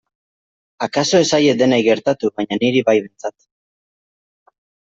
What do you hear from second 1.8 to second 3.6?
gertatu baina niri bai behintzat.